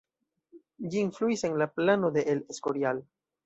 Ĝi 0.93 1.03
influis 1.03 1.47
en 1.51 1.59
la 1.65 1.69
plano 1.77 2.13
de 2.19 2.27
El 2.35 2.45
Escorial. 2.57 3.07